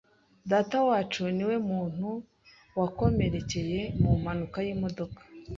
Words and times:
Datawacu 0.51 1.21
niwe 1.35 1.55
muntu 1.69 2.07
wakomerekeye 2.79 3.81
mu 4.01 4.11
mpanuka 4.21 4.57
y'imodoka. 4.67 5.19